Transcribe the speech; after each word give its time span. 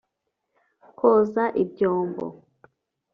Koza 0.97 1.43
ibyombo 1.63 2.27